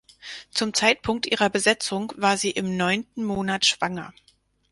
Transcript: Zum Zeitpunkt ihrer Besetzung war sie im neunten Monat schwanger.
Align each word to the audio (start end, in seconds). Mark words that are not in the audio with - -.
Zum 0.49 0.73
Zeitpunkt 0.73 1.27
ihrer 1.27 1.51
Besetzung 1.51 2.11
war 2.17 2.35
sie 2.35 2.49
im 2.49 2.75
neunten 2.75 3.23
Monat 3.23 3.67
schwanger. 3.67 4.11